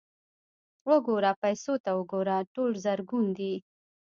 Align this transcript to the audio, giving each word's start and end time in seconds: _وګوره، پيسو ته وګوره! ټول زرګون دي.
_وګوره، 0.89 1.31
پيسو 1.43 1.73
ته 1.83 1.91
وګوره! 1.99 2.37
ټول 2.53 2.69
زرګون 2.83 3.25
دي. 3.37 3.53